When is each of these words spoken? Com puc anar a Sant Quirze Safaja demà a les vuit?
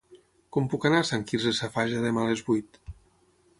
Com 0.55 0.69
puc 0.73 0.87
anar 0.89 1.01
a 1.03 1.07
Sant 1.09 1.27
Quirze 1.31 1.53
Safaja 1.59 2.01
demà 2.09 2.25
a 2.25 2.33
les 2.33 2.45
vuit? 2.51 2.83